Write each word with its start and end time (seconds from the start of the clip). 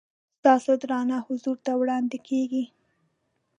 ستاسو 0.39 0.71
درانه 0.81 1.17
حضور 1.27 1.57
ته 1.65 1.71
وړاندې 1.81 2.17
کېږي. 2.27 2.63